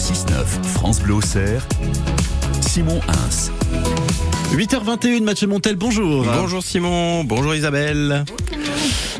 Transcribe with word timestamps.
6-9, 0.00 0.64
France 0.74 1.00
Bleu 1.00 1.14
Auxerre, 1.14 1.66
Simon 2.62 3.00
Hins. 3.06 3.50
8h21, 4.54 5.22
Mathieu 5.22 5.46
Montel, 5.46 5.76
bonjour. 5.76 6.24
Bonjour 6.24 6.62
Simon, 6.62 7.22
bonjour 7.24 7.54
Isabelle. 7.54 8.24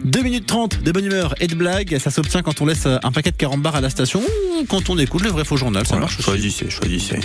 2 0.04 0.22
minutes 0.22 0.46
30 0.46 0.82
de 0.82 0.90
bonne 0.90 1.04
humeur 1.04 1.34
et 1.38 1.46
de 1.48 1.54
blagues. 1.54 1.98
Ça 1.98 2.10
s'obtient 2.10 2.42
quand 2.42 2.62
on 2.62 2.66
laisse 2.66 2.86
un 2.86 3.12
paquet 3.12 3.30
de 3.30 3.36
carambars 3.36 3.76
à 3.76 3.82
la 3.82 3.90
station 3.90 4.22
ou 4.22 4.64
quand 4.64 4.88
on 4.88 4.98
écoute 4.98 5.22
le 5.22 5.28
vrai 5.28 5.44
faux 5.44 5.58
journal. 5.58 5.84
Ça 5.84 5.90
Voilà, 5.90 6.06
marche 6.06 6.14
aussi. 6.14 6.22
choisissez, 6.24 6.70
choisissez. 6.70 7.20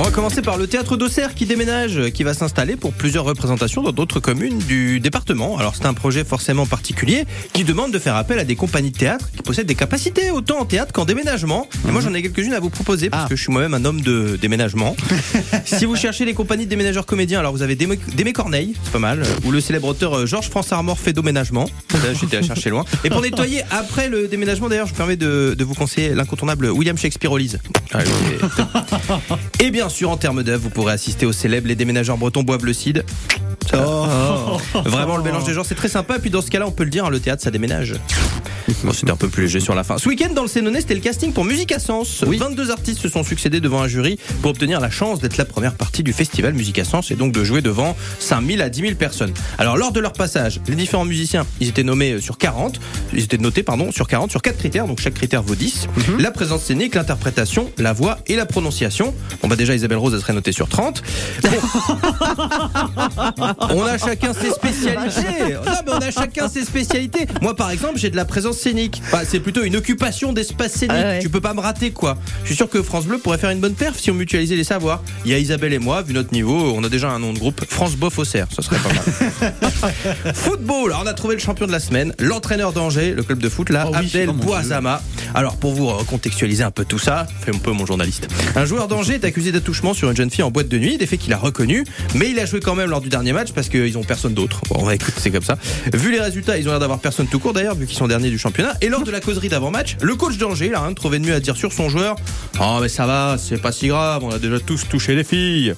On 0.00 0.02
va 0.02 0.12
commencer 0.12 0.40
par 0.40 0.56
le 0.56 0.66
théâtre 0.66 0.96
d'Auxerre 0.96 1.34
qui 1.34 1.44
déménage, 1.44 2.08
qui 2.14 2.22
va 2.24 2.32
s'installer 2.32 2.74
pour 2.76 2.94
plusieurs 2.94 3.24
représentations 3.24 3.82
dans 3.82 3.92
d'autres 3.92 4.18
communes 4.18 4.56
du 4.60 4.98
département. 4.98 5.58
Alors 5.58 5.74
c'est 5.76 5.84
un 5.84 5.92
projet 5.92 6.24
forcément 6.24 6.64
particulier 6.64 7.26
qui 7.52 7.64
demande 7.64 7.92
de 7.92 7.98
faire 7.98 8.16
appel 8.16 8.38
à 8.38 8.44
des 8.44 8.56
compagnies 8.56 8.92
de 8.92 8.96
théâtre 8.96 9.28
qui 9.36 9.42
possèdent 9.42 9.66
des 9.66 9.74
capacités 9.74 10.30
autant 10.30 10.58
en 10.60 10.64
théâtre 10.64 10.94
qu'en 10.94 11.04
déménagement. 11.04 11.68
Et 11.86 11.90
moi 11.92 12.00
j'en 12.00 12.14
ai 12.14 12.22
quelques-unes 12.22 12.54
à 12.54 12.60
vous 12.60 12.70
proposer 12.70 13.10
parce 13.10 13.24
Ah. 13.26 13.28
que 13.28 13.36
je 13.36 13.42
suis 13.42 13.52
moi-même 13.52 13.74
un 13.74 13.84
homme 13.84 14.00
de 14.00 14.38
déménagement. 14.40 14.96
si 15.66 15.84
vous 15.84 15.96
cherchez 15.96 16.24
les 16.24 16.32
compagnies 16.32 16.64
de 16.64 16.70
déménageurs 16.70 17.04
comédiens, 17.04 17.40
alors 17.40 17.52
vous 17.52 17.60
avez 17.60 17.76
Démé 17.76 17.98
Corneille, 18.32 18.76
c'est 18.82 18.92
pas 18.92 18.98
mal, 19.00 19.22
ou 19.44 19.50
le 19.50 19.60
célèbre 19.60 19.88
auteur 19.88 20.14
euh, 20.14 20.24
Georges 20.24 20.48
François 20.48 20.78
Armor 20.78 20.98
fait 20.98 21.12
déménagement. 21.12 21.68
J'étais 22.18 22.38
à 22.38 22.42
chercher 22.42 22.70
loin. 22.70 22.86
Et 23.04 23.10
pour 23.10 23.20
nettoyer 23.20 23.64
après 23.70 24.08
le 24.08 24.28
déménagement, 24.28 24.70
d'ailleurs, 24.70 24.86
je 24.86 24.92
me 24.92 24.96
permets 24.96 25.16
de, 25.16 25.54
de 25.58 25.64
vous 25.64 25.74
conseiller 25.74 26.14
l'incontournable 26.14 26.70
William 26.70 26.96
Shakespeare 26.96 27.30
Olise. 27.30 27.58
Ah, 27.92 27.98
et 29.58 29.70
bien 29.70 29.89
sûr, 29.90 30.10
en 30.10 30.16
termes 30.16 30.42
d'œuvre, 30.42 30.62
vous 30.62 30.70
pourrez 30.70 30.92
assister 30.94 31.26
au 31.26 31.32
célèbre 31.32 31.68
Les 31.68 31.76
déménageurs 31.76 32.16
bretons 32.16 32.42
boivent 32.42 32.64
le 32.64 32.72
cid. 32.72 33.04
Ça- 33.70 33.76
Vraiment, 34.86 35.16
le 35.18 35.22
mélange 35.22 35.44
des 35.44 35.52
genres, 35.52 35.66
c'est 35.66 35.74
très 35.74 35.88
sympa. 35.88 36.16
Et 36.16 36.18
puis 36.18 36.30
dans 36.30 36.40
ce 36.42 36.50
cas-là, 36.50 36.66
on 36.66 36.70
peut 36.72 36.84
le 36.84 36.90
dire, 36.90 37.04
hein, 37.04 37.10
le 37.10 37.20
théâtre, 37.20 37.42
ça 37.42 37.50
déménage. 37.50 37.94
Bon, 38.84 38.92
c'était 38.92 39.10
un 39.10 39.16
peu 39.16 39.28
plus 39.28 39.42
léger 39.44 39.60
sur 39.60 39.74
la 39.74 39.84
fin. 39.84 39.98
Ce 39.98 40.08
week-end, 40.08 40.32
dans 40.34 40.42
le 40.42 40.48
Sénonais, 40.48 40.80
c'était 40.80 40.94
le 40.94 41.00
casting 41.00 41.32
pour 41.32 41.44
Musique 41.44 41.72
à 41.72 41.78
Sens. 41.78 42.24
22 42.24 42.70
artistes 42.70 43.00
se 43.00 43.08
sont 43.08 43.22
succédés 43.22 43.60
devant 43.60 43.82
un 43.82 43.88
jury 43.88 44.18
pour 44.42 44.52
obtenir 44.52 44.80
la 44.80 44.90
chance 44.90 45.20
d'être 45.20 45.36
la 45.36 45.44
première 45.44 45.74
partie 45.74 46.02
du 46.02 46.12
festival 46.12 46.54
Musique 46.54 46.78
à 46.78 46.84
Sens 46.84 47.10
et 47.10 47.14
donc 47.14 47.32
de 47.32 47.44
jouer 47.44 47.60
devant 47.62 47.96
5000 48.18 48.62
à 48.62 48.68
10 48.68 48.80
000 48.80 48.94
personnes. 48.94 49.32
Alors, 49.58 49.76
lors 49.76 49.92
de 49.92 50.00
leur 50.00 50.12
passage, 50.12 50.60
les 50.68 50.76
différents 50.76 51.04
musiciens, 51.04 51.46
ils 51.60 51.68
étaient 51.68 51.82
nommés 51.82 52.12
euh, 52.12 52.20
sur 52.20 52.38
40, 52.38 52.80
ils 53.12 53.24
étaient 53.24 53.38
notés, 53.38 53.62
pardon, 53.62 53.92
sur 53.92 54.08
40, 54.08 54.30
sur 54.30 54.42
4 54.42 54.56
critères, 54.56 54.86
donc 54.86 55.00
chaque 55.00 55.14
critère 55.14 55.42
vaut 55.42 55.54
10. 55.54 55.88
La 56.18 56.30
présence 56.30 56.64
scénique, 56.64 56.94
l'interprétation, 56.94 57.70
la 57.78 57.92
voix 57.92 58.18
et 58.26 58.36
la 58.36 58.46
prononciation. 58.46 59.14
Bon, 59.42 59.48
bah 59.48 59.56
déjà, 59.56 59.74
Isabelle 59.74 59.98
Rose, 59.98 60.14
elle 60.14 60.20
serait 60.20 60.32
notée 60.32 60.52
sur 60.52 60.68
30. 60.68 61.02
On 63.70 63.82
a 63.84 63.98
chacun 63.98 64.32
ses 64.32 64.50
spécialités. 64.50 65.54
Non, 65.54 65.72
mais 65.86 65.92
on 65.92 65.98
a 65.98 66.10
chacun 66.10 66.48
ses 66.48 66.64
spécialités. 66.64 67.26
Moi, 67.40 67.54
par 67.54 67.70
exemple, 67.70 67.98
j'ai 67.98 68.10
de 68.10 68.16
la 68.16 68.24
présence 68.24 68.59
scénique. 68.60 69.02
Enfin, 69.06 69.22
c'est 69.26 69.40
plutôt 69.40 69.62
une 69.64 69.76
occupation 69.76 70.32
d'espace 70.32 70.72
scénique. 70.72 70.96
Ah 70.98 71.08
ouais. 71.08 71.18
Tu 71.20 71.28
peux 71.28 71.40
pas 71.40 71.54
me 71.54 71.60
rater, 71.60 71.90
quoi. 71.90 72.18
Je 72.42 72.48
suis 72.48 72.56
sûr 72.56 72.68
que 72.68 72.82
France 72.82 73.06
Bleu 73.06 73.18
pourrait 73.18 73.38
faire 73.38 73.50
une 73.50 73.60
bonne 73.60 73.74
perf 73.74 73.98
si 73.98 74.10
on 74.10 74.14
mutualisait 74.14 74.56
les 74.56 74.64
savoirs. 74.64 75.02
Il 75.24 75.30
y 75.30 75.34
a 75.34 75.38
Isabelle 75.38 75.72
et 75.72 75.78
moi, 75.78 76.02
vu 76.02 76.12
notre 76.14 76.32
niveau, 76.32 76.72
on 76.76 76.84
a 76.84 76.88
déjà 76.88 77.10
un 77.10 77.18
nom 77.18 77.32
de 77.32 77.38
groupe. 77.38 77.64
France 77.68 77.96
Bof 77.96 78.18
Auxerre, 78.18 78.46
ça 78.54 78.62
serait 78.62 78.76
pas 78.78 78.88
mal. 78.92 80.34
Football, 80.34 80.90
alors 80.92 81.02
on 81.04 81.06
a 81.06 81.14
trouvé 81.14 81.34
le 81.34 81.40
champion 81.40 81.66
de 81.66 81.72
la 81.72 81.80
semaine, 81.80 82.14
l'entraîneur 82.18 82.72
d'Angers, 82.72 83.12
le 83.14 83.22
club 83.22 83.38
de 83.38 83.48
foot, 83.48 83.70
là, 83.70 83.84
Oh 83.88 83.92
oui, 83.92 84.06
Abdel. 84.06 84.30
Bouazama. 84.30 85.02
Alors 85.34 85.56
pour 85.56 85.72
vous 85.72 85.88
contextualiser 86.04 86.62
un 86.64 86.70
peu 86.70 86.84
tout 86.84 86.98
ça, 86.98 87.26
fais 87.40 87.54
un 87.54 87.58
peu 87.58 87.70
mon 87.72 87.86
journaliste. 87.86 88.28
Un 88.56 88.64
joueur 88.64 88.88
d'Angers 88.88 89.14
est 89.14 89.24
accusé 89.24 89.52
d'attouchement 89.52 89.94
sur 89.94 90.10
une 90.10 90.16
jeune 90.16 90.30
fille 90.30 90.42
en 90.44 90.50
boîte 90.50 90.68
de 90.68 90.78
nuit, 90.78 90.98
des 90.98 91.06
faits 91.06 91.20
qu'il 91.20 91.32
a 91.32 91.36
reconnus, 91.38 91.84
mais 92.14 92.30
il 92.30 92.38
a 92.38 92.46
joué 92.46 92.60
quand 92.60 92.74
même 92.74 92.90
lors 92.90 93.00
du 93.00 93.08
dernier 93.08 93.32
match 93.32 93.52
parce 93.52 93.68
qu'ils 93.68 93.96
ont 93.98 94.04
personne 94.04 94.34
d'autre. 94.34 94.60
Bon, 94.68 94.76
on 94.80 94.84
va 94.84 94.94
écouter, 94.94 95.12
c'est 95.18 95.30
comme 95.30 95.42
ça. 95.44 95.56
Vu 95.92 96.10
les 96.10 96.20
résultats, 96.20 96.58
ils 96.58 96.66
ont 96.68 96.70
l'air 96.70 96.80
d'avoir 96.80 96.98
personne 96.98 97.26
tout 97.26 97.38
court 97.38 97.52
d'ailleurs, 97.52 97.74
vu 97.74 97.86
qu'ils 97.86 97.96
sont 97.96 98.08
derniers 98.08 98.30
du 98.30 98.38
championnat. 98.40 98.74
Et 98.80 98.88
lors 98.88 99.04
de 99.04 99.10
la 99.10 99.20
causerie 99.20 99.48
d'avant-match, 99.48 99.96
le 100.00 100.16
coach 100.16 100.36
d'Angers, 100.38 100.66
il 100.66 100.74
a 100.74 100.82
rien 100.82 100.94
trouvé 100.94 101.18
de 101.18 101.26
mieux 101.26 101.34
à 101.34 101.40
dire 101.40 101.56
sur 101.56 101.72
son 101.72 101.88
joueur. 101.88 102.16
Oh 102.60 102.78
mais 102.80 102.88
ça 102.88 103.06
va, 103.06 103.36
c'est 103.38 103.60
pas 103.60 103.72
si 103.72 103.88
grave, 103.88 104.24
on 104.24 104.30
a 104.30 104.38
déjà 104.38 104.58
tous 104.58 104.88
touché 104.88 105.14
les 105.14 105.24
filles. 105.24 105.74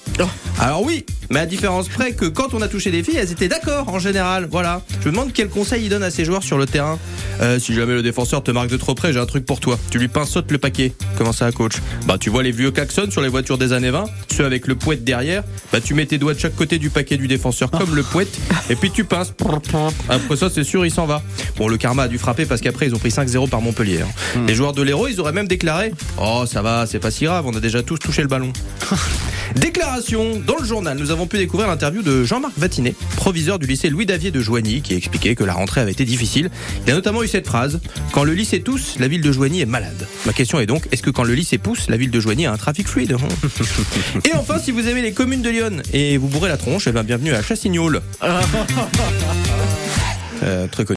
Alors 0.59 0.83
oui, 0.83 1.05
mais 1.31 1.41
à 1.41 1.47
différence 1.47 1.89
près 1.89 2.13
que 2.13 2.27
quand 2.27 2.55
on 2.55 2.63
a 2.63 2.69
touché 2.69 2.91
des 2.91 3.03
filles, 3.03 3.17
elles 3.17 3.33
étaient 3.33 3.49
d'accord 3.49 3.89
en 3.89 3.99
général. 3.99 4.49
Voilà. 4.51 4.83
Je 5.01 5.09
me 5.09 5.13
demande 5.13 5.33
quel 5.33 5.49
conseil 5.49 5.85
il 5.85 5.89
donne 5.89 6.03
à 6.03 6.11
ses 6.11 6.25
joueurs 6.25 6.43
sur 6.43 6.59
le 6.59 6.67
terrain. 6.67 6.99
Euh, 7.43 7.59
si 7.59 7.75
jamais 7.75 7.95
le 7.95 8.03
défenseur 8.03 8.43
te 8.43 8.51
marque 8.51 8.69
de 8.69 8.77
trop 8.77 8.95
près, 8.95 9.13
j'ai 9.13 9.19
un 9.19 9.27
truc 9.27 9.45
pour 9.45 9.59
toi. 9.61 9.79
Tu 9.91 9.99
lui 9.99 10.09
pinceautes 10.09 10.51
le 10.53 10.59
paquet. 10.59 10.93
Comment 11.19 11.33
ça, 11.33 11.51
coach 11.51 11.75
Bah, 12.07 12.17
tu 12.19 12.31
vois 12.31 12.43
les 12.43 12.53
vieux 12.53 12.71
klaxons 12.71 13.11
sur 13.11 13.21
les 13.21 13.29
voitures 13.29 13.59
des 13.59 13.73
années 13.73 13.91
20, 13.91 14.05
ceux 14.35 14.45
avec 14.45 14.67
le 14.69 14.75
poète 14.77 15.03
derrière. 15.05 15.43
Bah, 15.73 15.81
tu 15.81 15.95
mets 15.95 16.07
tes 16.07 16.19
doigts 16.19 16.35
de 16.35 16.39
chaque 16.39 16.55
côté 16.55 16.79
du 16.79 16.89
paquet 16.91 17.17
du 17.17 17.27
défenseur 17.27 17.71
comme 17.71 17.95
le 17.97 18.03
poète, 18.05 18.29
et 18.71 18.77
puis 18.77 18.91
tu 18.91 19.05
pinces. 19.05 19.33
Après 20.09 20.37
ça, 20.37 20.51
c'est 20.51 20.65
sûr, 20.65 20.87
il 20.87 20.91
s'en 20.93 21.07
va. 21.07 21.23
Bon, 21.57 21.67
le 21.69 21.77
karma 21.77 22.05
a 22.05 22.09
dû 22.09 22.19
frapper 22.19 22.47
parce 22.47 22.61
qu'après, 22.61 22.87
ils 22.87 22.95
ont 22.95 22.99
pris 22.99 23.11
5-0 23.11 23.49
par 23.49 23.61
Montpellier. 23.61 24.03
hein. 24.03 24.41
Les 24.47 24.55
joueurs 24.55 24.73
de 24.73 24.83
l'Hérault, 24.83 25.09
ils 25.09 25.21
auraient 25.21 25.33
même 25.33 25.49
déclaré 25.49 25.93
Oh, 26.19 26.45
ça 26.47 26.63
va, 26.63 26.87
c'est 26.87 27.01
pas 27.01 27.11
si 27.11 27.25
grave, 27.25 27.45
on 27.47 27.55
a 27.57 27.61
déjà 27.61 27.83
tous 27.83 27.99
touché 27.99 28.23
le 28.23 28.29
ballon. 28.29 28.53
Déclaration 29.57 30.41
dans 30.47 30.57
le 30.59 30.65
journal. 30.65 30.97
Nous 30.99 31.11
avons 31.11 31.27
pu 31.27 31.39
découvrir 31.39 31.69
l'interview 31.69 32.03
de 32.03 32.25
Jean-Marc 32.25 32.53
Vatinet, 32.57 32.95
proviseur 33.17 33.59
du 33.59 33.67
lycée 33.67 33.91
Louis 33.91 34.07
Davier 34.07 34.31
de 34.31 34.41
Joigny, 34.41 34.83
qui 34.83 34.95
expliquait 34.95 35.35
que 35.35 35.45
la 35.45 35.53
rentrée 35.53 35.81
avait 35.81 35.93
été 35.93 36.05
difficile. 36.05 36.51
Il 36.87 36.93
a 36.93 36.95
notamment 36.95 37.23
eu 37.23 37.29
cette 37.29 37.47
phrase 37.47 37.81
Quand 38.13 38.25
le 38.25 38.33
lycée 38.33 38.61
tousse, 38.61 38.99
la 38.99 39.09
ville 39.09 39.21
de 39.21 39.33
Joigny 39.33 39.61
est 39.61 39.67
malade. 39.67 40.07
Ma 40.27 40.33
question 40.33 40.61
est 40.61 40.67
donc 40.67 40.89
est-ce 40.93 41.03
que 41.03 41.11
quand 41.11 41.25
le 41.25 41.35
lycée 41.35 41.59
pousse, 41.59 41.89
la 41.89 41.97
ville 41.97 42.11
de 42.11 42.21
Joigny 42.21 42.47
a 42.47 42.53
un 42.53 42.57
trafic 42.57 42.89
fluide 42.89 43.17
Et 44.25 44.35
enfin, 44.35 44.59
si 44.59 44.71
vous 44.71 44.87
aimez 44.89 45.03
les 45.03 45.13
communes 45.13 45.43
de 45.43 45.51
Lyon 45.51 45.83
et 45.93 46.17
vous 46.17 46.29
bourrez 46.29 46.49
la 46.49 46.57
tronche, 46.57 46.87
eh 46.87 47.03
bienvenue 47.03 47.33
à 47.35 47.43
Chassignol. 47.43 48.01
Euh, 50.45 50.67
très 50.67 50.85
connu. 50.85 50.91